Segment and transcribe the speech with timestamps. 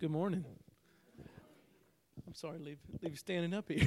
[0.00, 0.46] Good morning.
[2.26, 3.86] I'm sorry, leave leave you standing up here.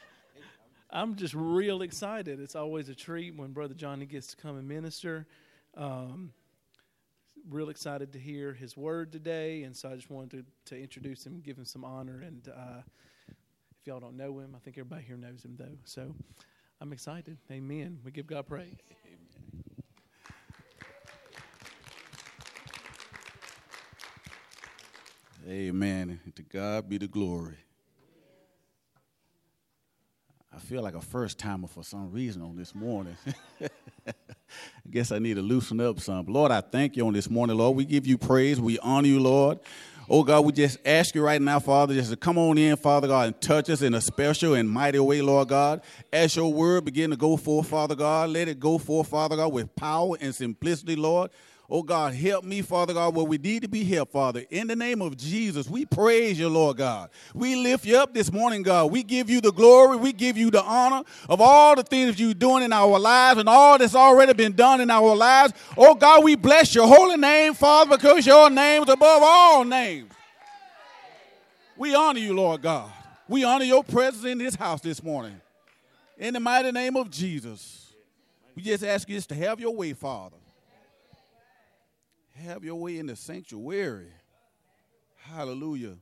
[0.90, 2.38] I'm just real excited.
[2.38, 5.26] It's always a treat when Brother Johnny gets to come and minister.
[5.74, 6.34] Um,
[7.48, 11.24] real excited to hear his word today, and so I just wanted to, to introduce
[11.24, 12.20] him, give him some honor.
[12.20, 12.82] And uh,
[13.80, 15.78] if y'all don't know him, I think everybody here knows him though.
[15.84, 16.14] So
[16.82, 17.38] I'm excited.
[17.50, 18.00] Amen.
[18.04, 18.76] We give God praise.
[25.48, 26.18] Amen.
[26.34, 27.54] To God be the glory.
[30.52, 33.16] I feel like a first timer for some reason on this morning.
[34.08, 34.12] I
[34.90, 36.26] guess I need to loosen up some.
[36.26, 37.76] Lord, I thank you on this morning, Lord.
[37.76, 38.60] We give you praise.
[38.60, 39.60] We honor you, Lord.
[40.08, 43.06] Oh God, we just ask you right now, Father, just to come on in, Father
[43.06, 45.82] God, and touch us in a special and mighty way, Lord God.
[46.12, 49.52] As your word begin to go forth, Father God, let it go forth, Father God,
[49.52, 51.30] with power and simplicity, Lord.
[51.68, 54.44] Oh God, help me, Father God, where we need to be helped, Father.
[54.50, 57.10] In the name of Jesus, we praise you, Lord God.
[57.34, 58.92] We lift you up this morning, God.
[58.92, 59.96] We give you the glory.
[59.96, 63.48] We give you the honor of all the things you're doing in our lives and
[63.48, 65.54] all that's already been done in our lives.
[65.76, 70.12] Oh God, we bless your holy name, Father, because your name is above all names.
[71.76, 72.92] We honor you, Lord God.
[73.28, 75.40] We honor your presence in this house this morning.
[76.16, 77.92] In the mighty name of Jesus,
[78.54, 80.36] we just ask you just to have your way, Father.
[82.44, 84.08] Have your way in the sanctuary.
[85.16, 85.96] Hallelujah.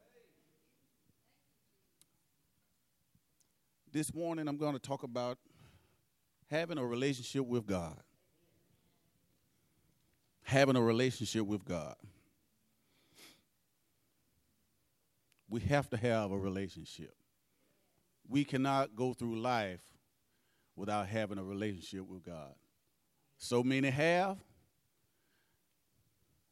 [3.93, 5.39] This morning, I'm going to talk about
[6.51, 7.97] having a relationship with God.
[10.43, 11.95] Having a relationship with God.
[15.49, 17.15] We have to have a relationship.
[18.29, 19.83] We cannot go through life
[20.75, 22.55] without having a relationship with God.
[23.39, 24.39] So many have,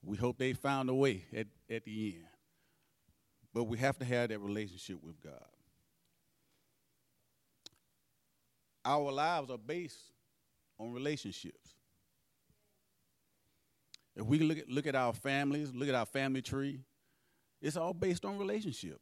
[0.05, 2.25] we hope they found a way at, at the end.
[3.55, 5.33] But we have to have that relationship with God.
[8.85, 10.13] Our lives are based
[10.79, 11.75] on relationships.
[14.17, 16.81] If we look at, look at our families, look at our family tree,
[17.61, 19.01] it's all based on relationship.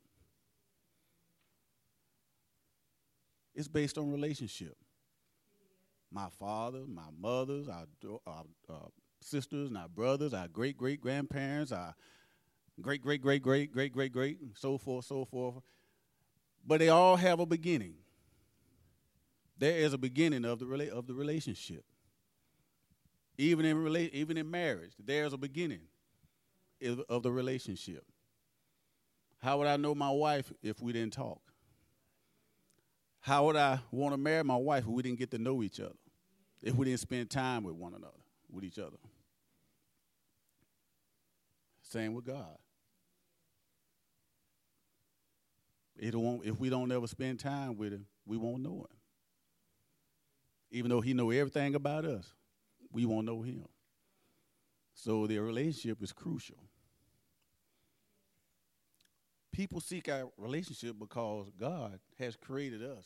[3.55, 4.77] It's based on relationship.
[6.13, 7.87] My father, my mothers, our,
[8.27, 8.89] our uh,
[9.21, 11.95] sisters and our brothers, our great great grandparents, our
[12.81, 15.63] great great great great great great great, so forth, so forth.
[16.67, 17.95] But they all have a beginning.
[19.59, 21.85] There is a beginning of the rela- of the relationship.
[23.39, 25.83] Even in rela- even in marriage, there's a beginning
[27.09, 28.05] of the relationship.
[29.39, 31.41] How would I know my wife if we didn't talk?
[33.21, 35.81] How would I want to marry my wife if we didn't get to know each
[35.81, 35.97] other?
[36.63, 38.13] If we didn't spend time with one another,
[38.51, 38.97] with each other?
[41.91, 42.57] Same with God.
[45.97, 48.97] It won't, if we don't ever spend time with him, we won't know him.
[50.71, 52.33] Even though he know everything about us,
[52.93, 53.67] we won't know him.
[54.95, 56.63] So the relationship is crucial.
[59.53, 63.05] People seek our relationship because God has created us,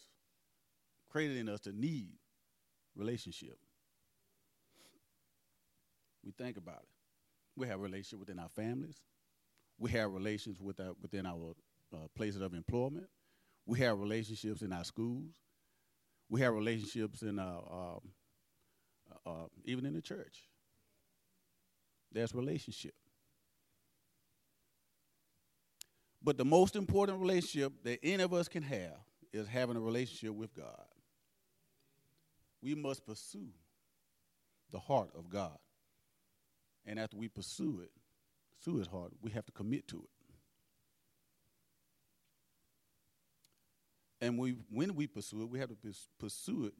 [1.10, 2.18] created in us to need
[2.94, 3.56] relationship.
[6.22, 6.93] We think about it.
[7.56, 8.96] We have relationships within our families.
[9.78, 11.54] We have relations with our, within our
[11.92, 13.06] uh, places of employment.
[13.66, 15.30] We have relationships in our schools.
[16.28, 18.00] We have relationships in our, um,
[19.10, 20.42] uh, uh, even in the church.
[22.12, 22.94] There's relationship.
[26.22, 28.96] But the most important relationship that any of us can have
[29.32, 30.86] is having a relationship with God.
[32.62, 33.48] We must pursue
[34.70, 35.58] the heart of God.
[36.86, 37.90] And after we pursue it,
[38.58, 40.10] pursue it hard, we have to commit to it.
[44.20, 45.76] And we, when we pursue it, we have to
[46.18, 46.74] pursue it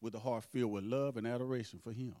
[0.00, 2.14] with a heart filled with love and adoration for Him.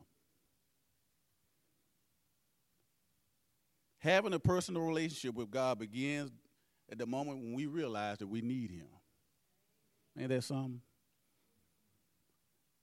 [3.98, 6.30] Having a personal relationship with God begins
[6.90, 8.86] at the moment when we realize that we need Him.
[10.18, 10.80] Ain't that something?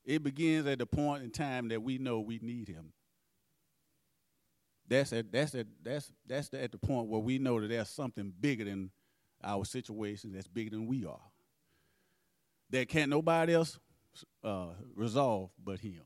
[0.04, 2.92] It begins at the point in time that we know we need Him
[4.90, 8.34] that's at that's at that's that's at the point where we know that there's something
[8.40, 8.90] bigger than
[9.44, 11.22] our situation that's bigger than we are.
[12.72, 13.80] That can't nobody else
[14.44, 16.02] uh, resolve but Him,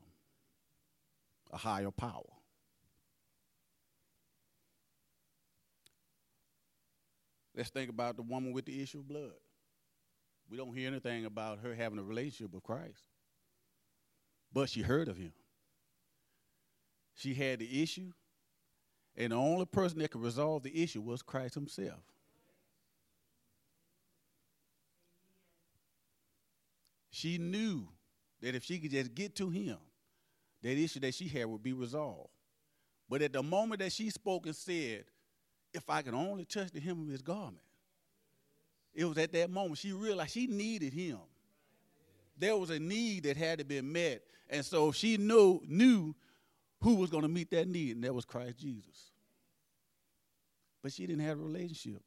[1.52, 2.24] a higher power.
[7.56, 9.32] Let's think about the woman with the issue of blood.
[10.50, 13.00] We don't hear anything about her having a relationship with Christ,
[14.52, 15.34] but she heard of Him.
[17.16, 18.12] She had the issue
[19.16, 22.00] And the only person that could resolve the issue was Christ himself.
[27.12, 27.88] She knew
[28.42, 29.78] that if she could just get to him,
[30.64, 32.30] that issue that she had would be resolved.
[33.08, 35.06] But at the moment that she spoke and said,
[35.74, 37.62] if I could only touch the hem of his garment,
[38.94, 41.20] it was at that moment she realized she needed him.
[42.38, 44.22] There was a need that had to be met.
[44.50, 46.16] And so she knew, knew
[46.84, 49.12] who was going to meet that need, and that was Christ Jesus.
[50.82, 52.02] But she didn't have a relationship.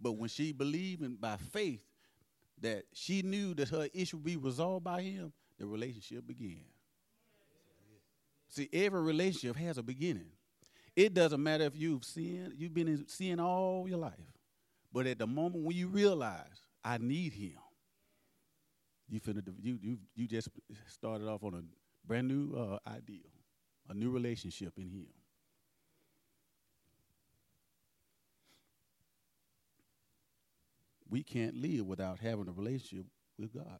[0.00, 1.84] But when she believed and by faith
[2.62, 6.64] that she knew that her issue would be resolved by him, the relationship began.
[8.48, 10.30] See, every relationship has a beginning.
[10.96, 14.12] It doesn't matter if you've sinned, you've been in sin all your life.
[14.92, 17.58] But at the moment when you realize, I need him,
[19.08, 20.48] you finna, you, you, you just
[20.86, 21.62] started off on a
[22.06, 23.30] brand new uh, ideal,
[23.88, 25.06] a new relationship in him.
[31.08, 33.04] We can't live without having a relationship
[33.38, 33.78] with God.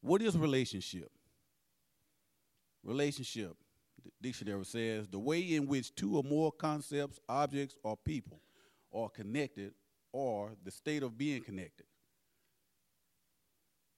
[0.00, 1.10] What is relationship?
[2.84, 3.56] Relationship,
[4.04, 8.40] the dictionary says, the way in which two or more concepts, objects, or people
[8.92, 9.72] are connected
[10.12, 11.86] or the state of being connected.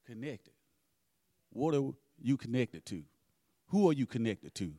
[0.06, 0.52] Connected.
[1.50, 1.90] What are
[2.20, 3.02] you connected to?
[3.68, 4.72] Who are you connected to?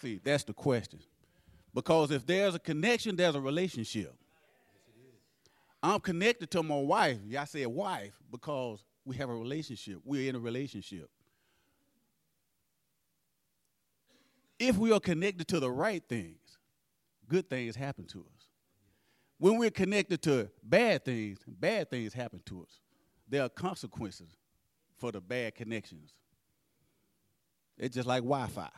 [0.00, 1.00] See, that's the question.
[1.74, 4.14] Because if there's a connection, there's a relationship.
[5.82, 7.18] I'm connected to my wife.
[7.26, 9.98] Yeah, I said wife because we have a relationship.
[10.04, 11.08] We're in a relationship.
[14.58, 16.58] If we are connected to the right things,
[17.28, 18.37] good things happen to us.
[19.38, 22.80] When we're connected to bad things, bad things happen to us.
[23.28, 24.36] There are consequences
[24.96, 26.12] for the bad connections.
[27.76, 28.68] It's just like Wi Fi.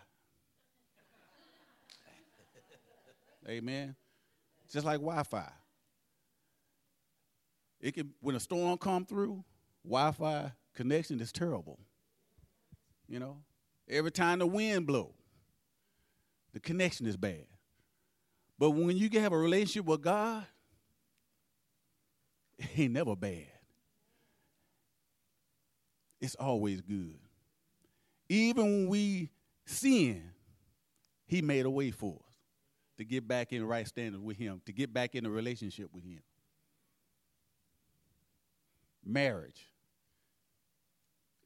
[3.49, 3.97] Amen.
[4.71, 5.51] Just like Wi Fi.
[7.81, 9.43] It can when a storm come through,
[9.85, 11.79] Wi-Fi connection is terrible.
[13.09, 13.39] You know,
[13.89, 15.15] every time the wind blow,
[16.53, 17.47] the connection is bad.
[18.61, 20.47] But when you have a relationship with God,
[22.59, 23.49] it ain't never bad.
[26.21, 27.19] It's always good.
[28.29, 29.31] Even when we
[29.65, 30.31] sin,
[31.27, 32.35] He made a way for us
[32.99, 36.05] to get back in right standing with Him, to get back in a relationship with
[36.05, 36.21] Him
[39.05, 39.67] marriage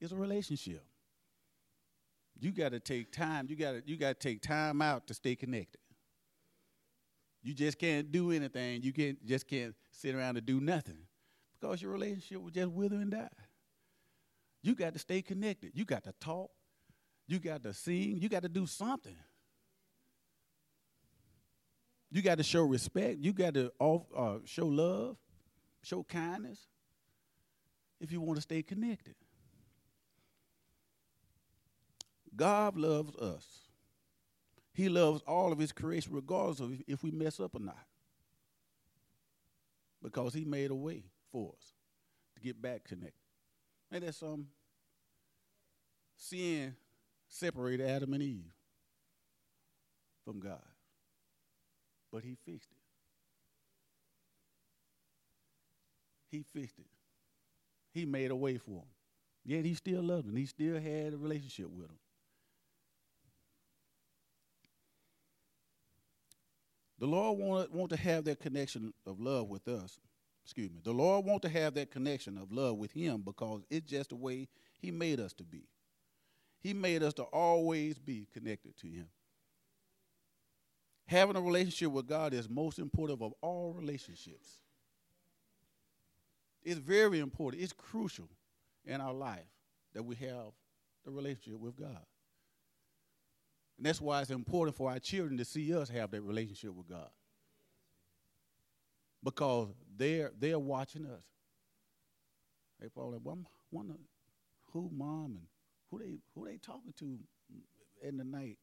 [0.01, 0.85] is a relationship.
[2.41, 3.47] You got to take time.
[3.49, 5.81] You got to you got to take time out to stay connected.
[7.45, 8.83] You just can't do anything.
[8.83, 10.97] You can't just can't sit around and do nothing
[11.61, 13.29] because your relationship will just wither and die.
[14.63, 15.73] You got to stay connected.
[15.75, 16.51] You got to talk.
[17.29, 18.19] You got to sing.
[18.19, 19.17] You got to do something.
[22.11, 23.19] You got to show respect.
[23.19, 25.19] You got to uh, show love,
[25.83, 26.61] show kindness
[28.01, 29.17] if you want to stay connected.
[32.35, 33.64] God loves us.
[34.75, 37.87] He loves all of his creation, regardless of if we mess up or not.
[40.03, 41.73] Because he made a way for us
[42.35, 43.15] to get back connected.
[43.91, 44.49] And that's some
[46.17, 46.75] sin
[47.29, 48.53] separated Adam and Eve
[50.25, 50.61] from God.
[52.13, 52.79] But he fixed it.
[56.31, 56.87] He fixed it.
[57.93, 58.89] He made a way for him.
[59.45, 60.35] Yet he still loved him.
[60.35, 61.99] He still had a relationship with him.
[67.05, 70.01] The Lord want, want to have that connection of love with us.
[70.43, 70.81] Excuse me.
[70.83, 74.17] The Lord want to have that connection of love with him because it's just the
[74.17, 74.49] way
[74.81, 75.69] he made us to be.
[76.61, 79.09] He made us to always be connected to him.
[81.05, 84.61] Having a relationship with God is most important of all relationships.
[86.63, 87.63] It's very important.
[87.63, 88.31] It's crucial
[88.87, 89.45] in our life
[89.93, 90.53] that we have
[91.05, 92.01] the relationship with God.
[93.77, 96.89] And that's why it's important for our children to see us have that relationship with
[96.89, 97.09] God.
[99.23, 101.23] Because they're they're watching us.
[102.81, 104.01] They probably well, I'm wondering
[104.73, 105.47] who mom and
[105.91, 107.19] who they who they talking to
[108.03, 108.59] in the night.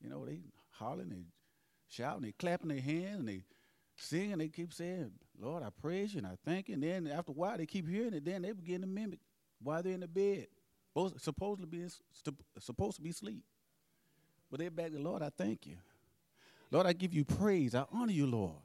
[0.00, 0.38] You know, they
[0.70, 1.24] hollering, they
[1.88, 3.42] shouting, they clapping their hands, and they
[3.96, 5.10] singing, they keep saying,
[5.40, 6.74] Lord, I praise you and I thank you.
[6.74, 8.24] And then after a while, they keep hearing it.
[8.24, 9.20] Then they begin to mimic
[9.60, 10.46] while they're in the bed,
[10.94, 11.84] both supposed to be
[12.58, 13.42] supposed to be asleep.
[14.50, 15.76] But they're back to Lord, I thank you.
[16.70, 17.74] Lord, I give you praise.
[17.74, 18.56] I honor you, Lord.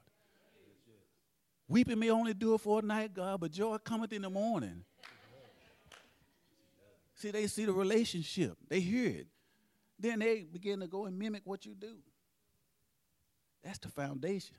[1.68, 4.84] Weeping may only do it for a night, God, but joy cometh in the morning.
[7.14, 9.26] See, they see the relationship, they hear it.
[9.98, 11.96] Then they begin to go and mimic what you do.
[13.62, 14.56] That's the foundation.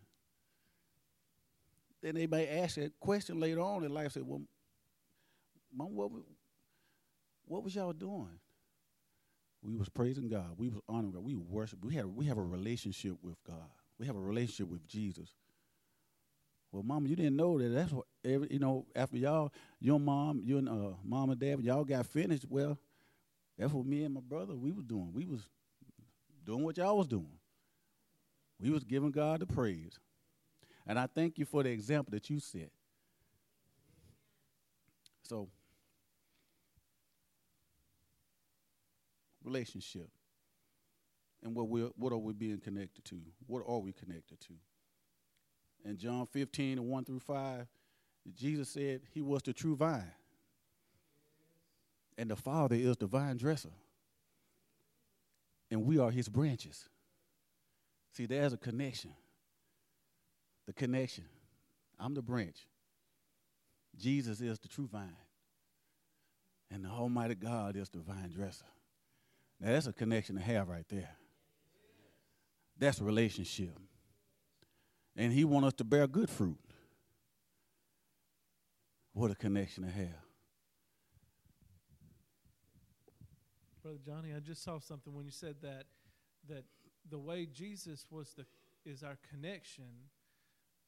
[2.02, 4.42] Then they may ask a question later on in life, say, Well,
[5.74, 6.10] Mom, what,
[7.46, 8.40] what was y'all doing?
[9.66, 10.52] We was praising God.
[10.58, 11.24] We was honoring God.
[11.24, 11.84] We worship.
[11.84, 13.70] We have we have a relationship with God.
[13.98, 15.30] We have a relationship with Jesus.
[16.72, 17.70] Well, Mama, you didn't know that.
[17.70, 18.86] That's what every you know.
[18.96, 22.46] After y'all, your mom, you and uh, mom and dad, y'all got finished.
[22.48, 22.78] Well,
[23.58, 25.12] that's what me and my brother we was doing.
[25.14, 25.48] We was
[26.46, 27.40] doing what y'all was doing.
[28.60, 29.98] We was giving God the praise,
[30.86, 32.70] and I thank you for the example that you set.
[35.24, 35.50] So
[39.46, 40.10] relationship.
[41.44, 43.22] And what we what are we being connected to?
[43.48, 44.54] What are we connected to?
[45.86, 47.68] In John 15 and 1 through 5,
[48.34, 50.12] Jesus said he was the true vine.
[52.18, 53.70] And the Father is the vine dresser.
[55.70, 56.90] And we are his branches.
[58.14, 59.12] See, there's a connection.
[60.66, 61.26] The connection.
[62.00, 62.68] I'm the branch.
[63.98, 65.16] Jesus is the true vine.
[66.72, 68.66] And the Almighty God is the vine dresser.
[69.60, 71.16] Now that's a connection to have right there.
[72.78, 73.78] That's a relationship.
[75.16, 76.60] And he wants us to bear good fruit.
[79.14, 80.26] What a connection to have.
[83.82, 85.86] Brother Johnny, I just saw something when you said that
[86.50, 86.66] that
[87.10, 88.46] the way Jesus was the
[88.86, 90.10] is our connection.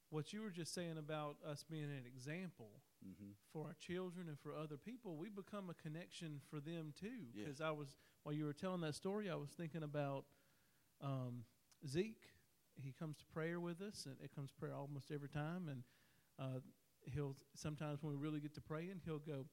[0.10, 3.32] What you were just saying about us being an example mm-hmm.
[3.52, 7.28] for our children and for other people, we become a connection for them too.
[7.36, 10.26] Because I was while you were telling that story, I was thinking about
[11.02, 11.44] um,
[11.88, 12.24] Zeke.
[12.76, 15.68] He comes to prayer with us, and it comes to prayer almost every time.
[15.70, 15.84] And
[16.40, 16.60] uh,
[17.14, 19.46] he'll sometimes when we really get to praying, he'll go.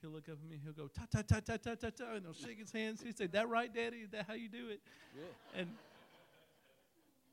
[0.00, 0.58] He'll look up at me.
[0.62, 3.00] He'll go ta ta ta ta ta ta ta, and he'll shake his hands.
[3.00, 3.98] He say, "That right, Daddy?
[3.98, 4.80] Is that how you do it?"
[5.16, 5.60] Yeah.
[5.60, 5.68] And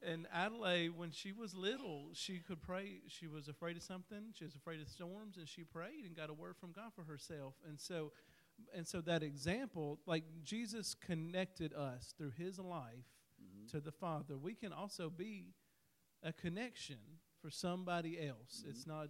[0.05, 3.01] and Adelaide, when she was little, she could pray.
[3.07, 4.33] She was afraid of something.
[4.33, 7.03] She was afraid of storms, and she prayed and got a word from God for
[7.03, 7.53] herself.
[7.67, 8.11] And so
[8.73, 13.07] and so that example, like Jesus connected us through his life
[13.41, 13.67] mm-hmm.
[13.71, 15.53] to the Father, we can also be
[16.23, 16.97] a connection
[17.41, 18.61] for somebody else.
[18.61, 18.69] Mm-hmm.
[18.69, 19.07] It's not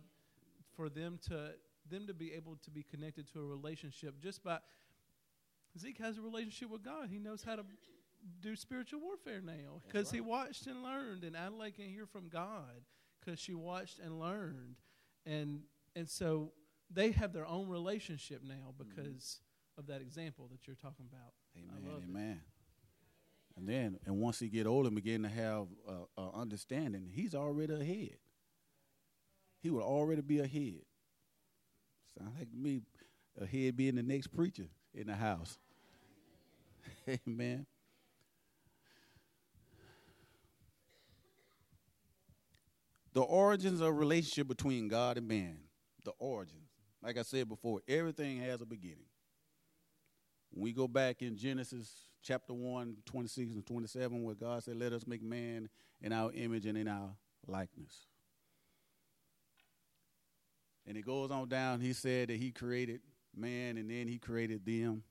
[0.75, 1.51] for them to
[1.89, 4.59] them to be able to be connected to a relationship just by
[5.77, 7.09] Zeke has a relationship with God.
[7.09, 7.63] He knows how to
[8.41, 10.15] do spiritual warfare now because right.
[10.15, 12.83] he watched and learned, and Adelaide can hear from God
[13.19, 14.75] because she watched and learned,
[15.25, 15.61] and
[15.95, 16.51] and so
[16.91, 18.89] they have their own relationship now mm-hmm.
[18.89, 19.81] because mm-hmm.
[19.81, 21.33] of that example that you're talking about.
[21.57, 22.03] Amen.
[22.09, 22.41] Amen.
[22.41, 23.57] It.
[23.57, 27.35] And then, and once he get older and begin to have uh, uh, understanding, he's
[27.35, 28.17] already ahead.
[29.61, 30.83] He would already be ahead.
[32.17, 32.81] Sound like me,
[33.39, 35.59] ahead being the next preacher in the house.
[37.27, 37.65] Amen.
[43.13, 45.57] The origins of relationship between God and man.
[46.05, 46.69] The origins.
[47.01, 49.05] Like I said before, everything has a beginning.
[50.51, 54.93] When we go back in Genesis chapter 1, 26 and 27, where God said, Let
[54.93, 55.69] us make man
[56.01, 57.11] in our image and in our
[57.47, 58.07] likeness.
[60.85, 63.01] And it goes on down, he said that he created
[63.35, 65.03] man and then he created them.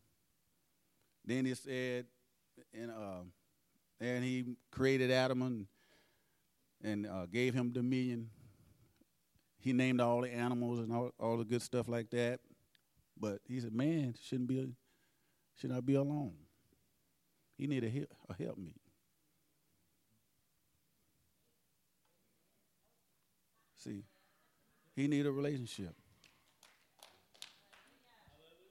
[1.25, 2.07] Then he said,
[2.75, 3.23] and, uh,
[4.01, 5.67] and he created Adam and,
[6.83, 8.31] and uh, gave him dominion
[9.61, 12.41] he named all the animals and all, all the good stuff like that.
[13.21, 14.73] But he said, man shouldn't be,
[15.57, 16.35] should not be alone.
[17.57, 18.75] He need a help, a help me.
[23.77, 24.05] See,
[24.95, 25.95] he needed a relationship.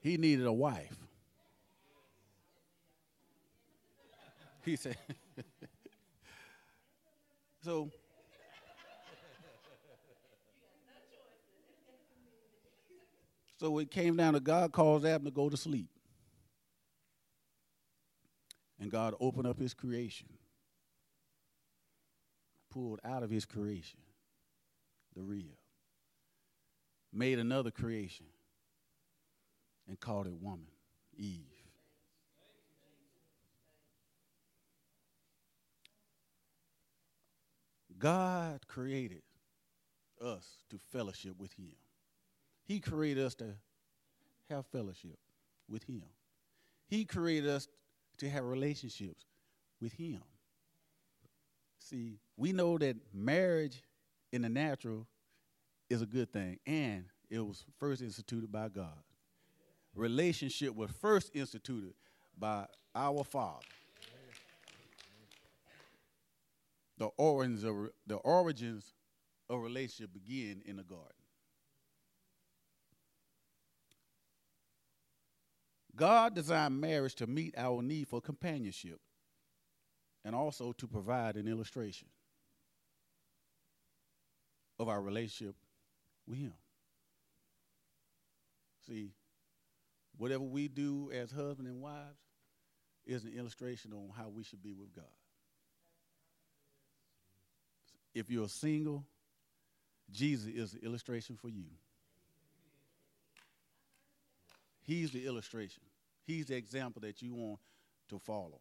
[0.02, 0.96] He needed a wife.
[4.64, 4.98] He said,
[7.68, 7.92] so
[13.60, 15.90] So it came down to God caused Adam to go to sleep.
[18.80, 20.28] And God opened up his creation,
[22.72, 24.00] pulled out of his creation
[25.16, 25.58] the real,
[27.12, 28.28] made another creation,
[29.88, 30.68] and called it woman,
[31.18, 31.57] Eve.
[37.98, 39.24] God created
[40.22, 41.76] us to fellowship with him.
[42.68, 43.56] He created us to
[44.50, 45.18] have fellowship
[45.70, 46.04] with Him.
[46.88, 47.68] He created us
[48.18, 49.26] to have relationships
[49.82, 50.22] with Him.
[51.80, 53.82] See, we know that marriage
[54.34, 55.08] in the natural
[55.90, 59.00] is a good thing, and it was first instituted by God.
[59.96, 61.94] Relationship was first instituted
[62.38, 63.66] by our Father.
[66.98, 68.94] The origins of the origins
[69.50, 71.12] of relationship begin in the garden.
[75.96, 79.00] God designed marriage to meet our need for companionship
[80.24, 82.08] and also to provide an illustration
[84.80, 85.56] of our relationship
[86.28, 86.54] with Him.
[88.86, 89.12] See,
[90.18, 92.20] whatever we do as husband and wives
[93.06, 95.06] is an illustration on how we should be with God.
[98.18, 99.06] If you're single,
[100.12, 101.66] Jesus is the illustration for you.
[104.82, 105.84] He's the illustration.
[106.26, 107.60] He's the example that you want
[108.10, 108.60] to follow.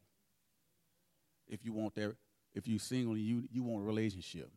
[1.48, 2.16] If you want that,
[2.54, 4.50] if you're single, you you want a relationship.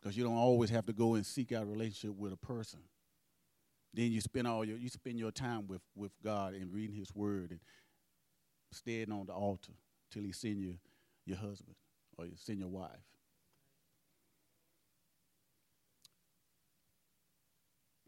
[0.00, 2.80] Because you don't always have to go and seek out a relationship with a person.
[3.94, 7.14] Then you spend all your you spend your time with, with God and reading His
[7.14, 7.60] Word and
[8.72, 9.72] staying on the altar
[10.10, 10.74] till He send you
[11.24, 11.76] your husband
[12.18, 13.13] or you send your wife.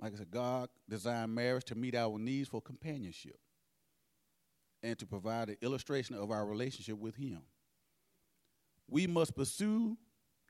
[0.06, 3.40] Like I said, God designed marriage to meet our needs for companionship
[4.80, 7.42] and to provide an illustration of our relationship with Him.
[8.86, 9.98] We must pursue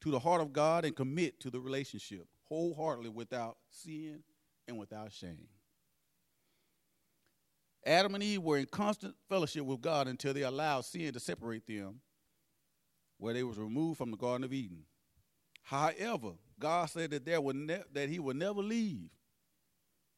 [0.02, 4.22] to the heart of God and commit to the relationship wholeheartedly without sin
[4.68, 5.48] and without shame.
[7.86, 11.66] Adam and Eve were in constant fellowship with God until they allowed sin to separate
[11.66, 12.02] them,
[13.16, 14.82] where they was removed from the Garden of Eden.
[15.62, 19.08] However, God said that there would ne- that He would never leave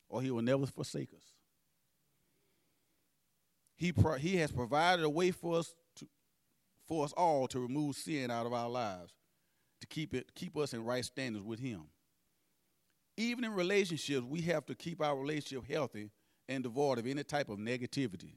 [0.08, 1.24] or he will never forsake us.
[3.76, 6.08] He, pro- he has provided a way for us to,
[6.86, 9.12] for us all to remove sin out of our lives,
[9.80, 11.82] to keep it keep us in right standards with him.
[13.16, 16.10] Even in relationships, we have to keep our relationship healthy
[16.48, 18.34] and devoid of any type of negativity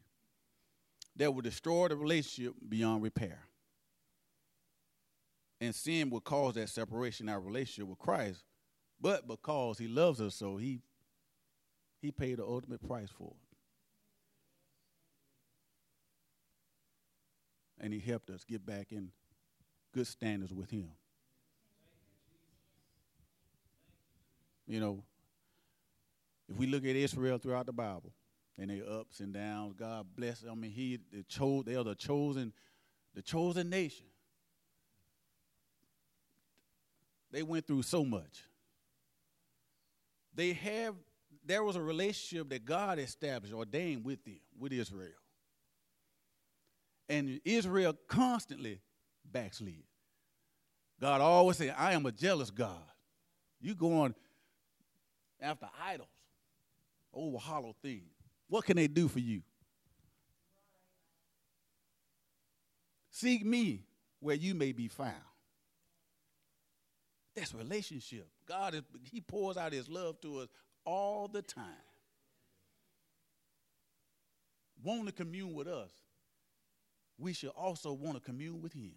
[1.16, 3.40] that will destroy the relationship beyond repair.
[5.60, 8.44] And sin will cause that separation in our relationship with Christ.
[9.00, 10.82] But because he loves us so, he
[12.02, 13.48] he paid the ultimate price for it.
[17.84, 19.12] And he helped us get back in
[19.94, 20.90] good standards with him.
[24.68, 25.04] You know,
[26.50, 28.14] if we look at Israel throughout the Bible
[28.58, 30.52] and their ups and downs, God bless them.
[30.52, 32.54] I mean, he the chose they are the chosen,
[33.14, 34.06] the chosen nation.
[37.32, 38.46] They went through so much.
[40.36, 40.96] They have
[41.44, 45.10] there was a relationship that God established, ordained with them, with Israel.
[47.10, 48.80] And Israel constantly
[49.30, 49.84] backslid.
[51.00, 52.78] God always said, I am a jealous God.
[53.60, 54.14] You going
[55.42, 56.08] after idols,
[57.14, 58.14] over hollow things.
[58.48, 59.42] What can they do for you?
[63.10, 63.84] Seek me
[64.20, 65.16] where you may be found.
[67.36, 68.28] That's relationship.
[68.48, 70.48] God is He pours out His love to us
[70.86, 71.66] all the time.
[74.84, 75.92] Want to commune with us,
[77.18, 78.94] we should also want to commune with Him.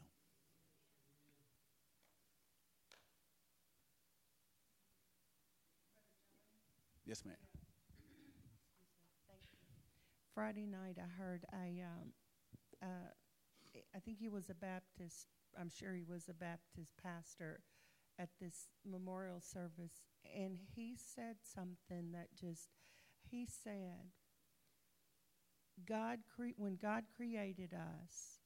[7.06, 7.36] Yes, ma'am.
[10.34, 12.12] Friday night, I heard a, um,
[12.82, 15.28] uh, I think he was a Baptist,
[15.60, 17.60] I'm sure he was a Baptist pastor
[18.18, 20.02] at this memorial service,
[20.34, 22.70] and he said something that just,
[23.22, 24.12] he said,
[25.86, 28.40] God cre- when God created us,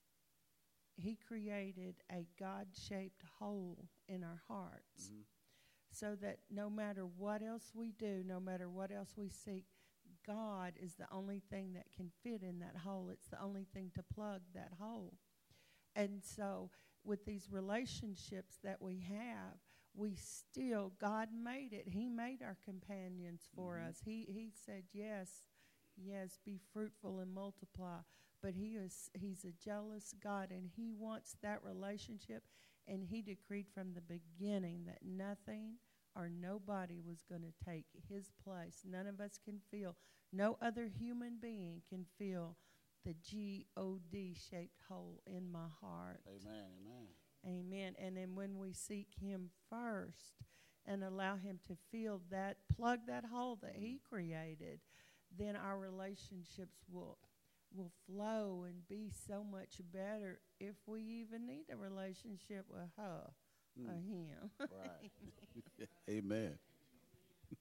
[0.96, 5.24] He created a God-shaped hole in our hearts, Mhm.
[5.90, 9.66] so that no matter what else we do, no matter what else we seek,
[10.24, 13.10] God is the only thing that can fit in that hole.
[13.10, 15.18] It's the only thing to plug that hole.
[15.94, 16.72] And so,
[17.04, 19.60] with these relationships that we have,
[19.94, 21.88] we still God made it.
[21.88, 23.88] He made our companions for Mhm.
[23.88, 24.00] us.
[24.02, 25.48] He He said, "Yes,
[25.96, 28.02] yes, be fruitful and multiply."
[28.40, 32.44] But He is He's a jealous God, and He wants that relationship.
[32.86, 35.78] And He decreed from the beginning that nothing
[36.14, 38.84] or nobody was going to take His place.
[38.84, 39.96] None of us can feel.
[40.32, 42.56] No other human being can feel
[43.04, 46.22] the G O D shaped hole in my heart.
[46.26, 46.72] Amen.
[46.80, 47.17] Amen.
[47.46, 47.94] Amen.
[47.98, 50.34] And then when we seek Him first
[50.86, 54.08] and allow Him to fill that, plug that hole that He mm.
[54.08, 54.80] created,
[55.36, 57.18] then our relationships will
[57.74, 63.30] will flow and be so much better if we even need a relationship with her.
[63.86, 64.08] or mm.
[64.08, 64.50] Him.
[64.60, 65.10] Right.
[66.08, 66.58] Amen.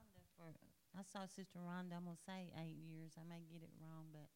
[0.00, 1.96] Sister Rhonda for I saw Sister Rhonda.
[1.96, 3.16] I'm gonna say eight years.
[3.16, 4.28] I may get it wrong, but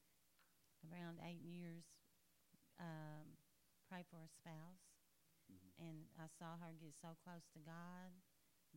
[0.89, 1.85] around eight years,
[2.81, 3.37] um,
[3.85, 4.97] pray for a spouse,
[5.77, 8.17] and I saw her get so close to God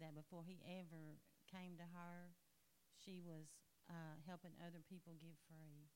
[0.03, 2.35] that before he ever came to her,
[2.91, 3.55] she was
[3.87, 5.87] uh, helping other people get free.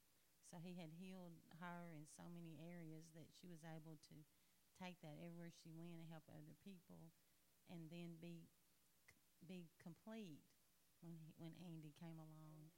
[0.48, 4.24] So he had healed her in so many areas that she was able to
[4.80, 7.12] take that everywhere she went and help other people,
[7.68, 8.48] and then be
[9.44, 10.40] be complete
[11.02, 12.72] when he, when Andy came along.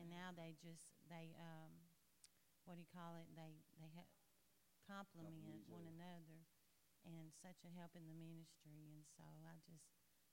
[0.00, 1.72] And now they just they um,
[2.64, 3.28] what do you call it?
[3.36, 4.12] They they ha-
[4.86, 6.44] complement one another,
[7.06, 8.88] and such a help in the ministry.
[8.92, 9.86] And so I just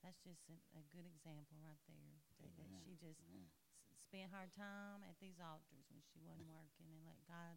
[0.03, 2.15] that's just a, a good example right there.
[2.43, 3.47] That, that she just Amen.
[3.87, 7.55] s- spent her time at these altars when she wasn't working, and let God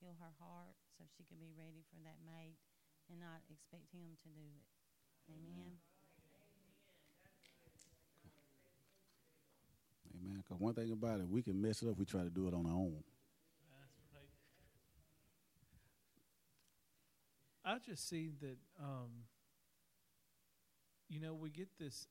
[0.00, 2.58] heal her heart so she could be ready for that mate,
[3.10, 4.66] and not expect Him to do it.
[5.30, 5.72] Amen.
[5.72, 5.80] Amen.
[10.22, 11.98] Man, because one thing about it, we can mess it up.
[11.98, 13.02] We try to do it on our own.
[17.64, 19.24] I just see that, um,
[21.08, 22.08] you know, we get this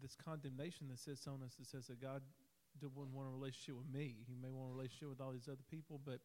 [0.00, 2.22] this condemnation that sits on us that says that God
[2.80, 4.24] d- wouldn't want a relationship with me.
[4.26, 6.20] He may want a relationship with all these other people, but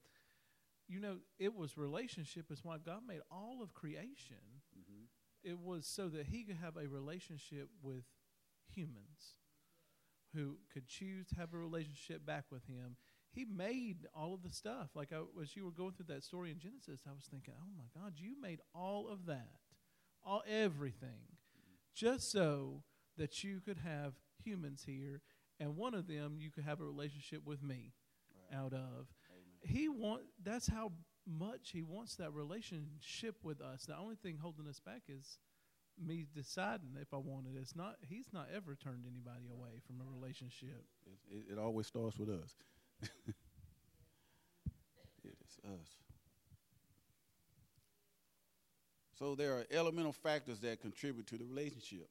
[0.88, 4.38] you know, it was relationship is why God made all of creation.
[5.44, 8.04] It was so that He could have a relationship with
[8.74, 9.36] humans
[10.34, 12.98] who could choose to have a relationship back with Him
[13.38, 14.90] he made all of the stuff.
[14.96, 17.70] Like I, as you were going through that story in Genesis, I was thinking, oh
[17.78, 19.60] my God, you made all of that,
[20.26, 21.38] all everything,
[21.94, 22.82] just so
[23.18, 24.14] that you could have
[24.44, 25.22] humans here,
[25.60, 27.94] and one of them you could have a relationship with me
[28.52, 29.08] out of.
[29.62, 30.94] He want that's how
[31.28, 33.86] much he wants that relationship with us.
[33.86, 35.38] The only thing holding us back is
[36.06, 37.56] me deciding if I wanted.
[37.56, 37.60] it.
[37.62, 37.96] It's not.
[38.08, 40.84] He's not ever turned anybody away from a relationship.
[41.06, 42.56] It, it, it always starts with us.
[43.02, 43.12] it
[45.26, 45.98] is us.
[49.18, 52.08] So there are elemental factors that contribute to the relationship.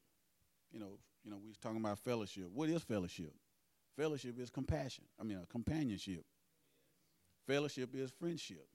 [0.73, 2.47] You know, you know, we was talking about fellowship.
[2.53, 3.33] What is fellowship?
[3.97, 5.05] Fellowship is compassion.
[5.21, 6.25] I mean, a companionship.
[7.47, 8.67] Fellowship is friendship.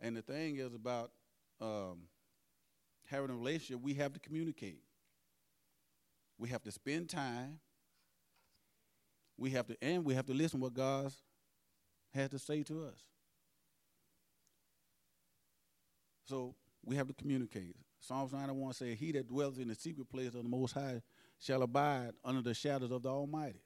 [0.00, 1.12] And the thing is about
[1.60, 2.02] um,
[3.12, 4.80] having a relationship, we have to communicate.
[6.38, 7.60] We have to spend time.
[9.36, 11.12] We have to, and we have to listen what God
[12.14, 12.98] has to say to us.
[16.24, 17.76] So we have to communicate.
[18.00, 21.02] Psalms 91 says, He that dwells in the secret place of the Most High
[21.38, 23.62] shall abide under the shadows of the Almighty.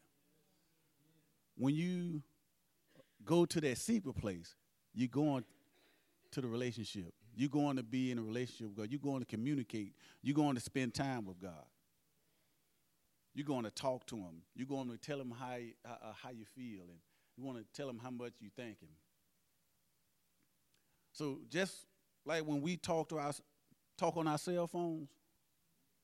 [1.56, 2.22] When you
[3.24, 4.54] go to that secret place,
[4.94, 5.44] you're going
[6.32, 7.12] to the relationship.
[7.36, 8.90] You're going to be in a relationship with God.
[8.90, 9.92] You're going to communicate.
[10.22, 11.66] You're going to spend time with God.
[13.34, 14.42] You're going to talk to Him.
[14.54, 16.98] You're going to tell Him how, uh, uh, how you feel, and
[17.36, 18.88] you want to tell Him how much you thank Him.
[21.12, 21.84] So just
[22.24, 23.32] like when we talk to our
[23.98, 25.10] talk on our cell phones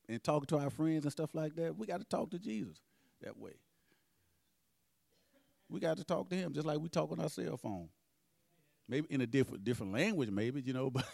[0.07, 2.77] and talk to our friends and stuff like that, we got to talk to Jesus
[3.23, 3.53] that way.
[5.67, 7.89] We got to talk to Him just like we talk on our cell phone.
[8.87, 11.05] Maybe in a different different language, maybe you know, but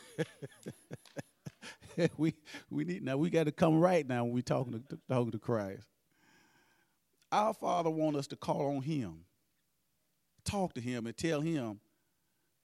[2.18, 2.34] we
[2.70, 5.40] we need now we got to come right now when we talking to talking to
[5.40, 5.88] Christ.
[7.32, 9.26] Our Father wants us to call on Him,
[10.44, 11.80] talk to Him, and tell Him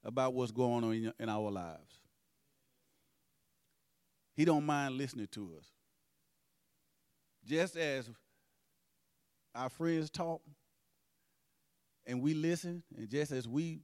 [0.04, 2.00] about what's going on in, in our lives.
[4.36, 5.66] He don't mind listening to us.
[7.46, 8.10] Just as
[9.54, 10.42] our friends talk
[12.06, 13.82] and we listen, and just as we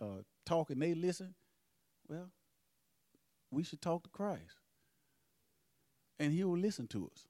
[0.00, 1.34] uh, talk and they listen,
[2.08, 2.30] well,
[3.50, 4.60] we should talk to Christ.
[6.18, 7.26] And he will listen to us.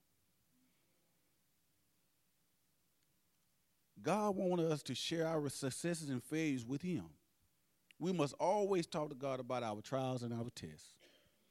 [4.03, 7.05] God wants us to share our successes and failures with him.
[7.99, 10.95] We must always talk to God about our trials and our tests.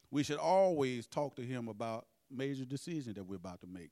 [0.09, 3.91] We should always talk to him about major decisions that we're about to make.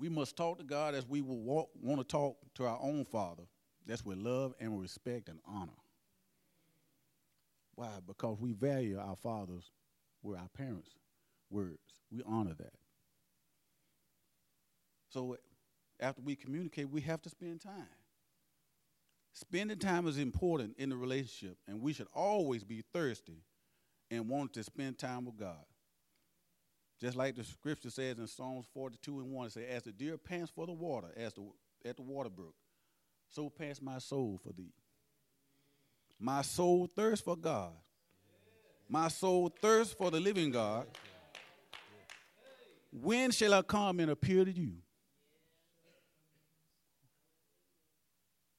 [0.00, 3.42] We must talk to God as we will want to talk to our own Father.
[3.86, 5.76] That's with love and respect and honor.
[7.74, 7.90] Why?
[8.06, 9.70] Because we value our fathers,
[10.22, 10.94] were our parents'
[11.50, 11.78] words.
[12.10, 12.72] We honor that.
[15.10, 15.36] So
[16.00, 17.88] after we communicate, we have to spend time.
[19.32, 23.44] Spending time is important in the relationship, and we should always be thirsty
[24.10, 25.64] and want to spend time with God.
[27.00, 30.18] Just like the scripture says in Psalms 42 and 1, it says, As the deer
[30.18, 31.42] pants for the water, as the
[31.84, 32.54] at the water brook,
[33.30, 34.74] so pants my soul for thee.
[36.18, 37.72] My soul thirsts for God.
[38.86, 40.86] My soul thirsts for the living God.
[42.92, 44.72] When shall I come and appear to you?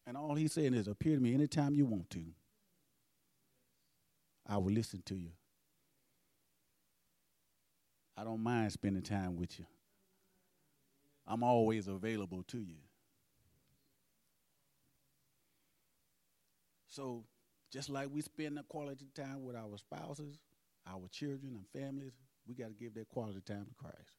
[0.07, 2.23] And all he's saying is, appear to me anytime you want to.
[4.47, 5.29] I will listen to you.
[8.17, 9.65] I don't mind spending time with you.
[11.27, 12.77] I'm always available to you.
[16.87, 17.23] So,
[17.71, 20.39] just like we spend the quality time with our spouses,
[20.85, 22.13] our children, and families,
[22.45, 24.17] we got to give that quality time to Christ.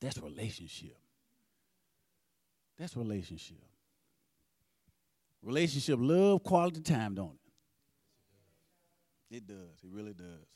[0.00, 0.96] That's relationship.
[2.78, 3.58] That's relationship.
[5.42, 7.38] Relationship love quality time, don't
[9.30, 9.36] it?
[9.36, 9.82] It does.
[9.82, 10.46] It really does.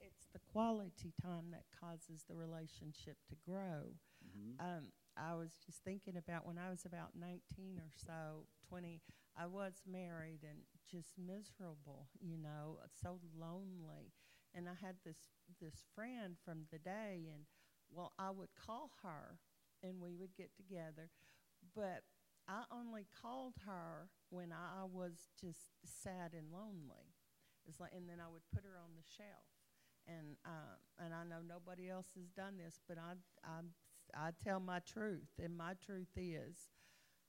[0.00, 3.92] It's the quality time that causes the relationship to grow.
[4.24, 4.56] Mm-hmm.
[4.58, 9.02] Um, I was just thinking about when I was about 19 or so, 20,
[9.36, 14.14] I was married and just miserable, you know, so lonely.
[14.54, 15.28] And I had this
[15.60, 17.44] this friend from the day, and
[17.90, 19.38] well, I would call her,
[19.82, 21.10] and we would get together,
[21.74, 22.04] but
[22.48, 27.12] I only called her when I was just sad and lonely.
[27.68, 29.55] It's like, and then I would put her on the shelf,
[30.08, 33.14] and uh, and I know nobody else has done this, but I
[33.44, 33.60] I
[34.14, 36.70] I tell my truth, and my truth is,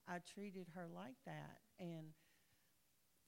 [0.07, 2.13] I treated her like that, and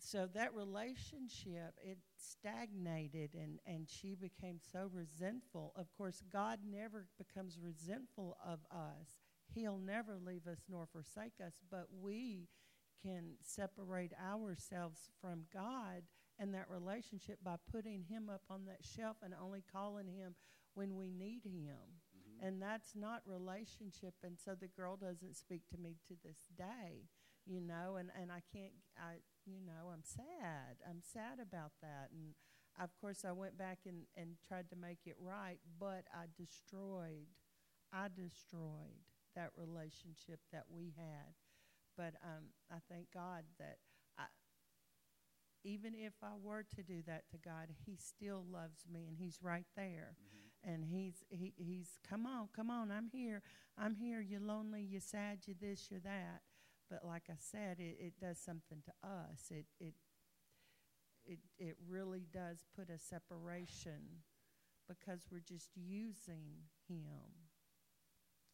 [0.02, 5.74] so that relationship it stagnated and and she became so resentful.
[5.76, 9.20] Of course god never becomes resentful of us.
[9.54, 12.48] He'll never leave us nor forsake us but we
[13.04, 16.04] can separate ourselves from god
[16.40, 20.36] and that relationship by putting him up on that shelf and only calling him
[20.74, 22.00] when we need him.
[22.16, 22.48] Mm-hmm.
[22.48, 27.10] and that's not relationship and so the girl doesn't speak to me to this day
[27.46, 32.10] you know and and i can't i you know i'm sad i'm sad about that.
[32.12, 32.36] And
[32.82, 37.28] of course i went back and and tried to make it right but i destroyed
[37.92, 39.04] i destroyed
[39.36, 41.34] that relationship that we had.
[41.98, 43.78] But um i thank god that
[45.64, 49.40] even if i were to do that to god he still loves me and he's
[49.42, 50.16] right there.
[50.16, 50.72] Mm-hmm.
[50.72, 53.42] And he's he, he's come on come on i'm here.
[53.78, 54.20] I'm here.
[54.22, 56.42] You're lonely you're sad you're this you're that.
[56.90, 59.52] But like i said it, it does something to us.
[59.52, 59.94] It it
[61.26, 64.24] it it really does put a separation
[64.88, 67.48] because we're just using him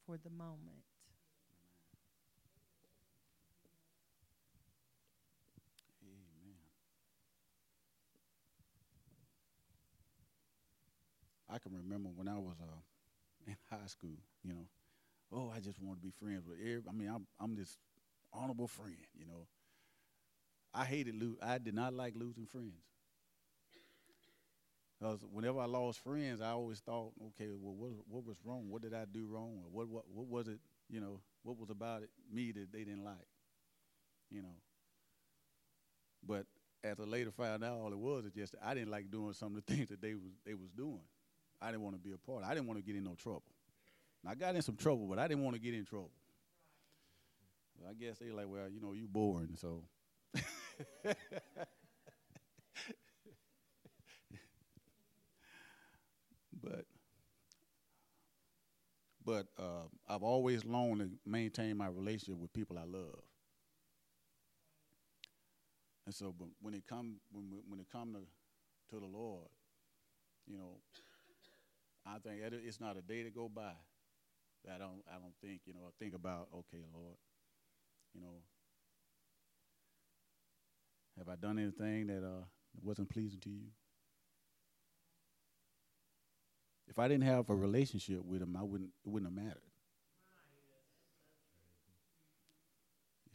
[0.05, 0.83] for the moment
[6.03, 6.73] Amen.
[11.55, 12.81] I can remember when I was uh,
[13.47, 14.67] in high school, you know,
[15.33, 17.77] oh, I just want to be friends with every, I mean, I'm, I'm this
[18.33, 19.47] honorable friend, you know.
[20.75, 22.83] I hated lo- I did not like losing friends.
[24.99, 28.69] Because whenever I lost friends, I always thought, okay, well, what, what was wrong?
[28.69, 29.59] What did I do wrong?
[29.63, 32.83] Or what, what, what was it, you know, what was about it, me that they
[32.85, 33.27] didn't like,
[34.31, 34.55] you know?
[36.25, 36.45] But
[36.83, 39.55] as I later found out, all it was is just I didn't like doing some
[39.55, 41.01] of the things that they was they was doing.
[41.61, 42.43] I didn't want to be a part.
[42.43, 43.43] I didn't want to get in no trouble.
[44.23, 46.11] And I got in some trouble, but I didn't want to get in trouble.
[47.77, 49.83] Well, I guess they like, well, you know, you boring, so.
[56.61, 56.85] but
[59.25, 63.19] but uh, I've always longed to maintain my relationship with people I love.
[66.05, 68.19] And so, but when it come when when it come to
[68.93, 69.47] to the Lord,
[70.47, 70.77] you know,
[72.05, 73.73] I think it's not a day to go by
[74.65, 77.15] that I don't I don't think you know I think about okay, Lord,
[78.13, 78.41] you know,
[81.17, 82.45] have I done anything that uh,
[82.83, 83.67] wasn't pleasing to you?
[86.87, 89.61] If I didn't have a relationship with him, I wouldn't it wouldn't have mattered.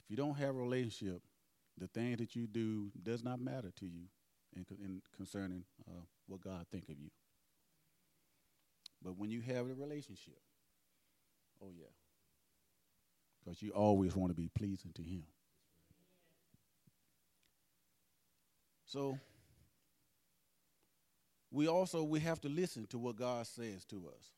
[0.02, 1.22] If you don't have a relationship,
[1.78, 4.06] the thing that you do does not matter to you
[4.56, 7.11] in, in concerning uh, what God think of you.
[9.03, 10.39] But when you have a relationship,
[11.63, 11.87] oh yeah,
[13.39, 15.25] because you always want to be pleasing to Him.
[18.85, 19.19] So
[21.51, 24.31] we also we have to listen to what God says to us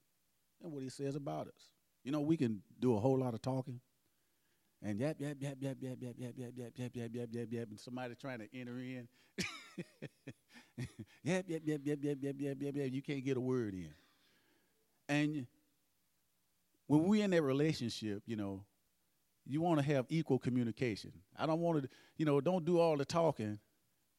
[0.62, 1.72] and what He says about us.
[2.04, 3.80] You know, we can do a whole lot of talking,
[4.82, 7.68] and yap yap yap yap yap yap yap yap yap yap yap yap yap yap
[7.70, 9.08] and somebody trying to enter in.
[11.24, 12.92] yap yap yap yap yap yap yap yap yap.
[12.92, 13.94] You can't get a word in.
[15.12, 15.46] And
[16.86, 18.64] when we're in that relationship, you know,
[19.44, 21.12] you want to have equal communication.
[21.36, 23.58] I don't want to, you know, don't do all the talking,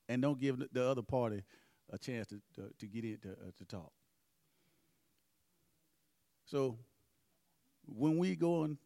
[0.07, 1.41] and don't give the other party
[1.89, 3.91] a chance to to, to get in to, uh, to talk.
[6.45, 6.77] So
[7.87, 8.77] when we go in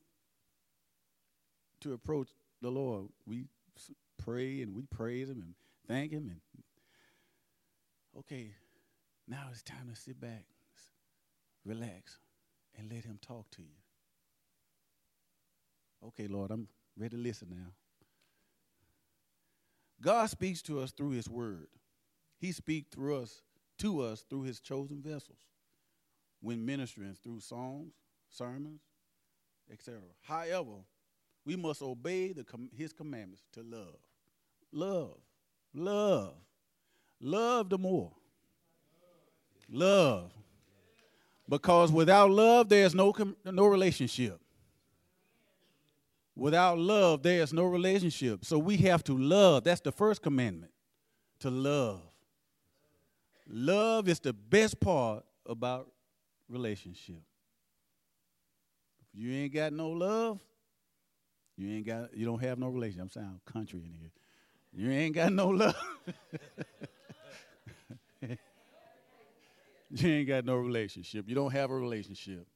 [1.82, 2.30] to approach
[2.62, 3.48] the Lord, we
[4.18, 5.56] pray and we praise Him and
[5.90, 6.30] thank Him.
[6.30, 6.64] And
[8.20, 8.52] okay,
[9.28, 10.46] now it's time to sit back,
[11.68, 12.20] relax,
[12.78, 13.78] and let Him talk to you.
[16.08, 17.72] Okay, Lord, I'm ready to listen now.
[20.02, 21.68] God speaks to us through His Word.
[22.40, 23.42] He speaks through us
[23.80, 25.40] to us through His chosen vessels,
[26.42, 27.94] when ministering through songs,
[28.30, 28.82] sermons,
[29.72, 30.00] etc.
[30.22, 30.84] However,
[31.46, 33.98] we must obey the his commandments to love.
[34.72, 35.18] Love.
[35.74, 36.34] Love.
[37.22, 38.12] Love the more.
[39.70, 40.32] Love.
[41.50, 43.14] Because without love, there's no,
[43.46, 44.40] no relationship.
[46.36, 48.46] Without love, there's no relationship.
[48.46, 49.64] So we have to love.
[49.64, 50.72] That's the first commandment
[51.40, 52.02] to love.
[53.48, 55.90] Love is the best part about
[56.50, 57.22] relationship.
[59.02, 60.40] If you ain't got no love,
[61.56, 63.04] you ain't got you don't have no relationship.
[63.04, 64.12] I'm sound country in here.
[64.74, 65.76] You ain't got no love.
[69.92, 71.28] you ain't got no relationship.
[71.28, 72.48] You don't have a relationship.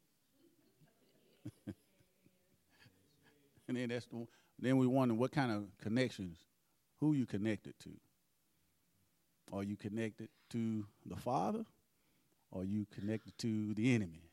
[3.67, 4.27] and then that's the,
[4.59, 6.37] then we wonder what kind of connections,
[6.99, 7.89] who you connected to.
[9.53, 11.65] Are you connected to the Father?
[12.51, 14.29] Or are you connected to the enemy?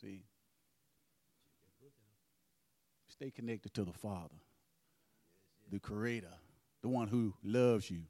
[0.00, 0.24] See?
[3.08, 4.34] Stay connected to the Father,
[5.70, 6.32] the Creator,
[6.80, 8.02] the one who loves you,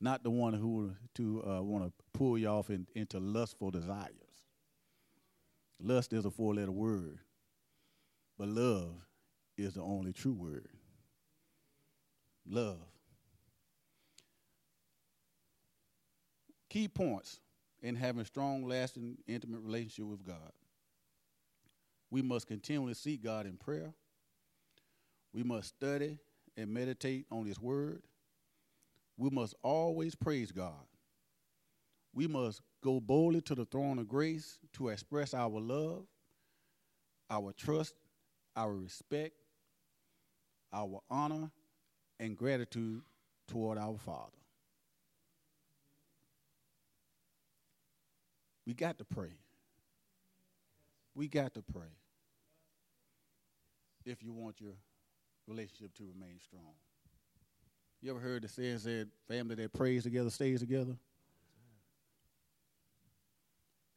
[0.00, 4.12] not the one who to uh, want to pull you off in, into lustful desires.
[5.80, 7.18] Lust is a four-letter word,
[8.38, 8.94] but love
[9.56, 10.68] is the only true word.
[12.48, 12.78] Love.
[16.68, 17.40] Key points
[17.82, 20.52] in having strong, lasting, intimate relationship with God.
[22.10, 23.94] We must continually seek God in prayer.
[25.32, 26.18] We must study
[26.56, 28.02] and meditate on His Word.
[29.18, 30.86] We must always praise God.
[32.14, 36.04] We must go boldly to the throne of grace to express our love,
[37.28, 37.94] our trust,
[38.56, 39.34] our respect,
[40.72, 41.50] our honor,
[42.20, 43.02] and gratitude
[43.48, 44.32] toward our Father.
[48.66, 49.32] We got to pray.
[51.14, 51.90] We got to pray
[54.04, 54.74] if you want your
[55.48, 56.74] relationship to remain strong.
[58.00, 60.96] You ever heard the saying said, family that prays together stays together?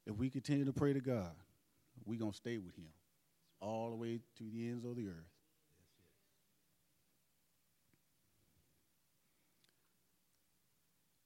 [0.07, 1.31] If we continue to pray to God,
[2.05, 2.89] we're going to stay with Him
[3.59, 5.29] all the way to the ends of the earth.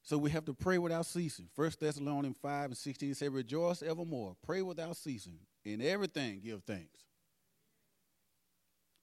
[0.03, 1.47] So we have to pray without ceasing.
[1.55, 4.35] First Thessalonians 5 and 16 say, Rejoice evermore.
[4.45, 5.39] Pray without ceasing.
[5.63, 7.05] In everything give thanks.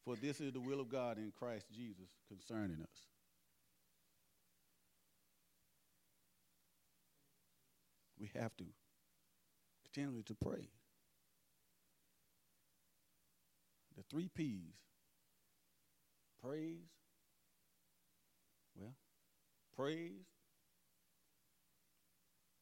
[0.04, 3.11] For this is the will of God in Christ Jesus concerning us.
[8.22, 8.64] We have to
[9.82, 10.68] continually to pray.
[13.96, 14.76] The three P's
[16.40, 16.86] praise,
[18.76, 18.94] well,
[19.76, 20.12] praise,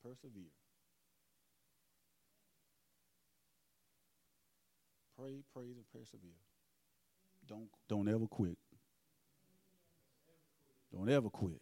[0.03, 0.45] persevere.
[5.19, 6.31] Pray, praise, and persevere.
[7.47, 8.57] Don't don't ever quit.
[10.91, 11.61] Don't ever quit.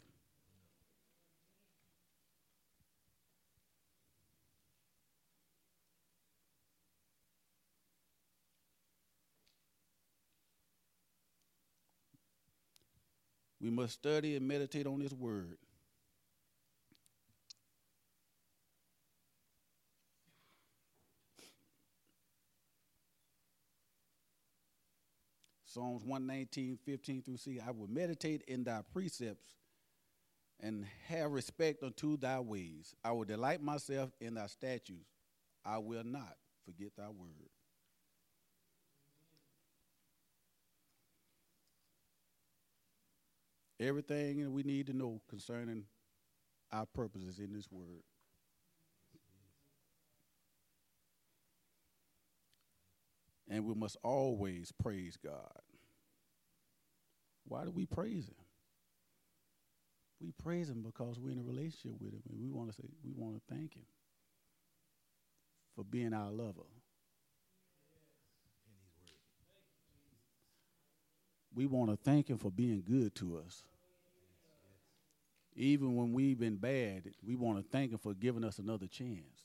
[13.60, 15.58] We must study and meditate on His Word.
[25.64, 27.60] Psalms 119, 15 through C.
[27.64, 29.54] I will meditate in thy precepts
[30.60, 32.94] and have respect unto thy ways.
[33.04, 35.20] I will delight myself in thy statutes.
[35.64, 37.50] I will not forget thy word.
[43.80, 45.84] Everything we need to know concerning
[46.72, 48.02] our purposes in this word.
[53.48, 55.62] And we must always praise God.
[57.46, 58.34] Why do we praise Him?
[60.20, 62.88] We praise Him because we're in a relationship with Him, and we want to say
[63.04, 63.86] we want to thank Him
[65.74, 66.66] for being our lover.
[71.58, 73.64] We want to thank Him for being good to us.
[75.56, 79.42] Even when we've been bad, we want to thank Him for giving us another chance.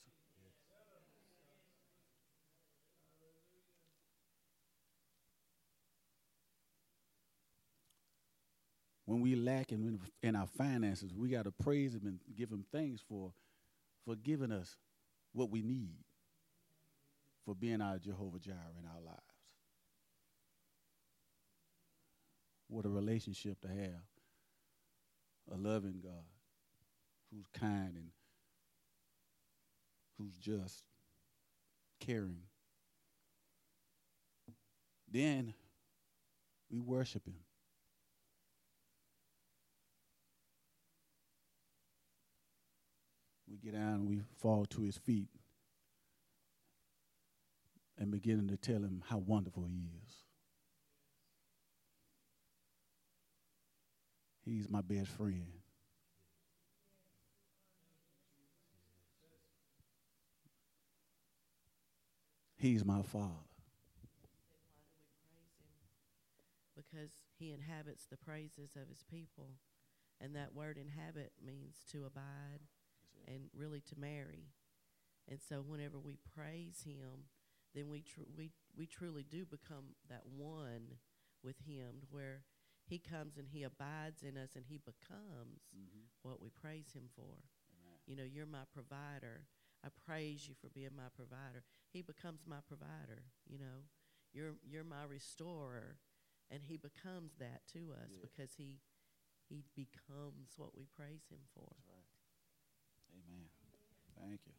[9.05, 12.63] when we lack in, in our finances, we got to praise Him and give Him
[12.71, 13.33] thanks for,
[14.05, 14.77] for giving us
[15.33, 15.97] what we need,
[17.43, 19.32] for being our Jehovah Jireh in our lives.
[22.73, 24.01] What a relationship to have.
[25.51, 26.25] A loving God
[27.31, 28.09] who's kind and
[30.17, 30.83] who's just,
[31.99, 32.41] caring.
[35.11, 35.53] Then
[36.71, 37.35] we worship Him.
[43.47, 45.27] we get down and we fall to his feet
[47.99, 50.22] and beginning to tell him how wonderful he is.
[54.45, 55.47] He's my best friend.
[62.57, 63.29] He's my father.
[66.75, 69.51] Because he inhabits the praises of his people.
[70.21, 72.61] And that word inhabit means to abide,
[73.27, 74.45] and really to marry.
[75.27, 77.27] And so whenever we praise him,
[77.75, 80.99] then we tr- we we truly do become that one
[81.43, 82.43] with him where
[82.93, 86.05] he comes and he abides in us and he becomes mm-hmm.
[86.21, 87.41] what we praise him for.
[87.73, 87.97] Amen.
[88.05, 89.49] You know, you're my provider.
[89.83, 91.65] I praise you for being my provider.
[91.89, 93.89] He becomes my provider, you know.
[94.31, 95.97] You're you're my restorer
[96.49, 98.21] and he becomes that to us yeah.
[98.21, 98.77] because he
[99.49, 101.73] he becomes what we praise him for.
[101.89, 102.13] Right.
[103.17, 103.49] Amen.
[104.21, 104.53] Thank you.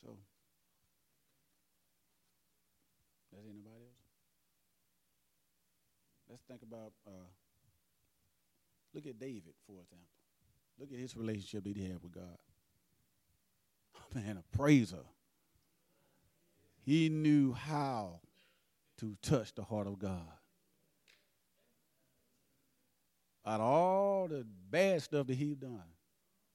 [0.00, 0.16] So,
[3.30, 3.81] does anybody?
[6.32, 7.28] Let's think about, uh,
[8.94, 10.08] look at David, for example.
[10.78, 12.38] Look at his relationship that he had with God.
[13.98, 15.04] Oh, man, a praiser.
[16.86, 18.20] He knew how
[18.96, 20.32] to touch the heart of God
[23.44, 25.82] out of all the bad stuff that he done,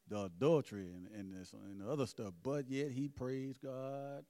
[0.07, 4.25] the adultery and, and, this, and the other stuff, but yet he praised God.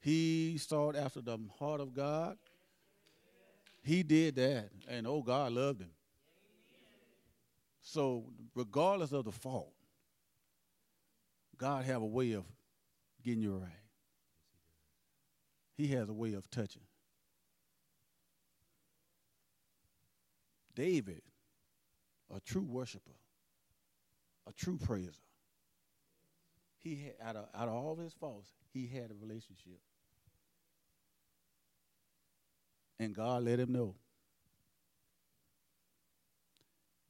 [0.00, 2.36] He sought after the heart of God.
[3.86, 5.92] He did that, and oh, God loved him.
[7.82, 9.72] So, regardless of the fault,
[11.56, 12.42] God have a way of
[13.22, 13.70] getting you right.
[15.76, 16.82] He has a way of touching.
[20.74, 21.22] David
[22.34, 23.14] a true worshiper,
[24.48, 25.12] a true praiser.
[26.78, 29.78] He had, out of, out of all his faults, he had a relationship.
[32.98, 33.94] And God let him know.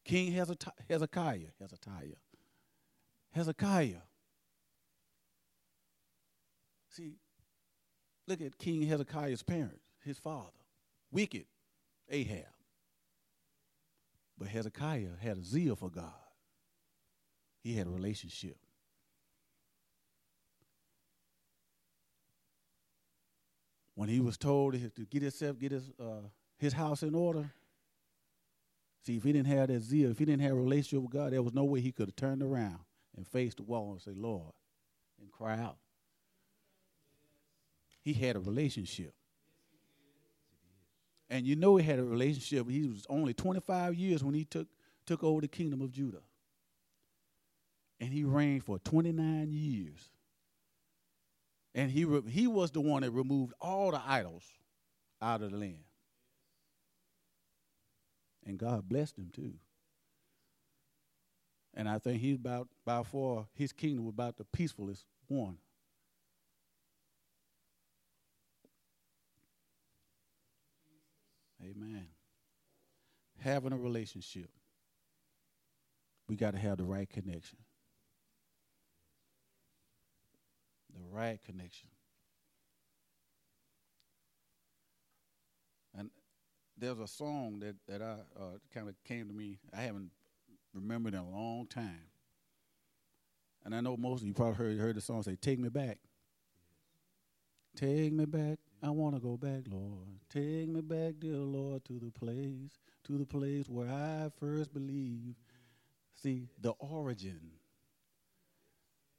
[0.05, 2.17] King Hezekiah, Hezekiah,
[3.33, 4.03] Hezekiah.
[6.91, 7.17] See,
[8.27, 10.51] look at King Hezekiah's parents, his father,
[11.11, 11.47] wicked
[12.09, 12.47] Ahab.
[14.39, 16.13] But Hezekiah had a zeal for God.
[17.63, 18.59] He had a relationship.
[23.97, 26.29] When he was told to get himself, get his, uh,
[26.59, 27.51] his house in order,
[29.03, 31.33] see, if he didn't have that zeal, if he didn't have a relationship with God,
[31.33, 32.81] there was no way he could have turned around
[33.17, 34.53] and faced the wall and say, Lord,
[35.19, 35.79] and cry out.
[38.03, 39.15] He had a relationship.
[41.31, 42.69] And you know he had a relationship.
[42.69, 44.69] He was only 25 years when he took,
[45.07, 46.23] took over the kingdom of Judah.
[47.99, 50.11] And he reigned for 29 years.
[51.77, 54.43] And he, re- he was the one that removed all the idols
[55.23, 55.85] out of the land.
[58.45, 59.55] And God blessed him too.
[61.75, 65.59] And I think he's about, by far, his kingdom was about the peacefulest one
[71.63, 72.07] Amen.
[73.39, 74.49] Having a relationship,
[76.29, 77.59] we got to have the right connection.
[80.97, 81.91] The right connection.
[85.95, 86.11] And
[86.77, 89.59] there's a song that, that I uh, kind of came to me.
[89.77, 90.11] I haven't
[90.75, 92.09] remembered in a long time.
[93.65, 95.99] And I know most of you probably heard, heard the song say, Take Me Back.
[97.77, 98.59] Take me back.
[98.83, 100.07] I want to go back, Lord.
[100.31, 105.37] Take me back, dear Lord, to the place, to the place where I first believed.
[106.15, 107.51] See, the origin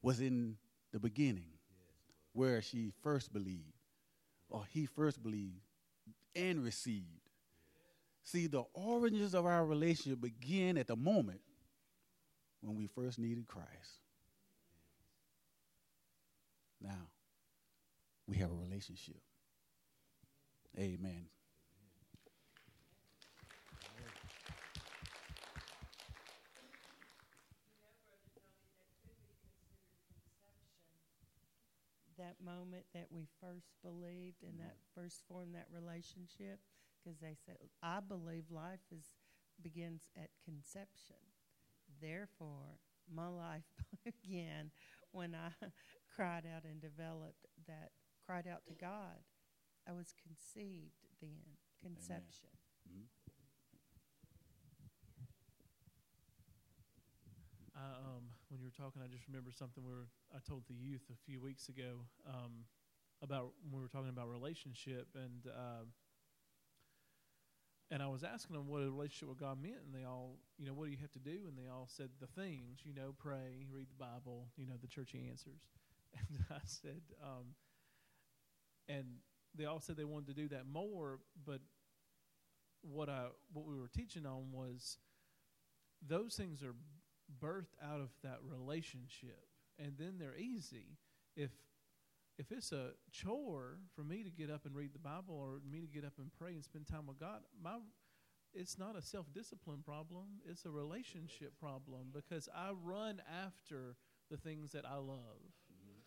[0.01, 0.55] was in
[0.91, 1.56] the beginning,
[2.38, 3.73] where she first believed,
[4.47, 5.59] or he first believed
[6.35, 7.31] and received.
[8.23, 11.41] See, the origins of our relationship begin at the moment
[12.61, 14.01] when we first needed Christ.
[16.79, 17.07] Now,
[18.27, 19.19] we have a relationship.
[20.77, 21.25] Amen.
[32.28, 34.99] That moment that we first believed and that mm-hmm.
[34.99, 36.59] first formed that relationship
[36.99, 39.15] because they said i believe life is
[39.61, 41.15] begins at conception.
[42.01, 42.80] Therefore
[43.13, 43.63] my life
[44.03, 44.71] began
[45.11, 45.49] when i
[46.15, 47.91] cried out and developed that
[48.25, 49.23] cried out to god.
[49.88, 52.49] I was conceived then conception.
[52.86, 53.07] I, mm-hmm.
[57.78, 60.73] uh, um, when you were talking, I just remember something we were, I told the
[60.75, 62.65] youth a few weeks ago um,
[63.21, 65.83] about when we were talking about relationship, and uh,
[67.91, 70.65] and I was asking them what a relationship with God meant, and they all, you
[70.65, 71.47] know, what do you have to do?
[71.47, 74.87] And they all said the things, you know, pray, read the Bible, you know, the
[74.87, 75.61] church answers.
[76.17, 77.53] And I said, um,
[78.87, 79.05] and
[79.55, 81.59] they all said they wanted to do that more, but
[82.81, 84.97] what I what we were teaching on was
[86.01, 86.73] those things are
[87.41, 89.47] birthed out of that relationship.
[89.80, 90.97] And then they're easy.
[91.36, 91.51] If
[92.38, 95.82] if it's a chore for me to get up and read the bible or me
[95.82, 97.78] to get up and pray and spend time with god my
[98.53, 100.39] it's not a self-discipline problem.
[100.49, 103.95] It's a relationship problem because i run after
[104.32, 105.53] the things that i love.
[105.71, 105.99] Mm-hmm.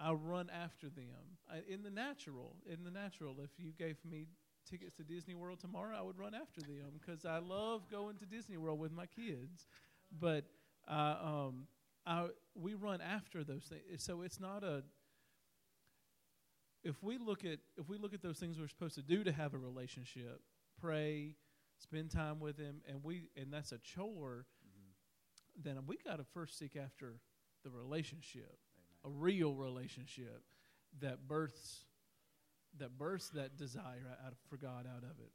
[0.00, 1.38] I run after them.
[1.50, 4.26] I, in the natural in the natural if you gave me
[4.68, 8.26] tickets to Disney World tomorrow, I would run after them because I love going to
[8.26, 9.66] Disney World with my kids.
[10.20, 10.44] But
[10.88, 11.66] uh, um,
[12.06, 14.82] I, we run after those things, so it's not a.
[16.84, 19.32] If we look at if we look at those things we're supposed to do to
[19.32, 20.40] have a relationship,
[20.80, 21.36] pray,
[21.78, 24.46] spend time with Him, and we and that's a chore,
[25.60, 27.14] then we got to first seek after
[27.64, 28.58] the relationship,
[29.04, 30.42] a real relationship
[31.00, 31.84] that births
[32.78, 35.32] that births that desire out for God out of it.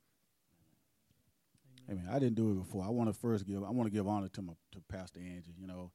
[1.89, 2.07] Amen.
[2.11, 2.83] I didn't do it before.
[2.83, 3.63] I want to first give.
[3.63, 5.53] I want to give honor to my to Pastor Angie.
[5.59, 5.91] You know,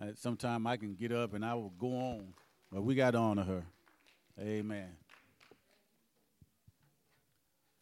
[0.00, 2.34] uh, sometime I can get up and I will go on,
[2.70, 3.64] but we got to honor her.
[4.40, 4.90] Amen.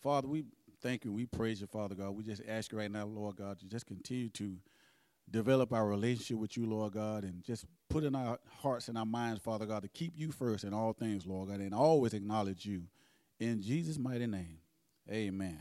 [0.03, 0.45] Father, we
[0.83, 1.13] thank you.
[1.13, 2.11] We praise you, Father God.
[2.11, 4.57] We just ask you right now, Lord God, to just continue to
[5.31, 9.07] develop our relationship with you, Lord God, and just put in our hearts and our
[9.07, 12.67] minds, Father God, to keep you first in all things, Lord God, and always acknowledge
[12.67, 12.83] you.
[13.41, 14.59] In Jesus' mighty name,
[15.11, 15.59] amen.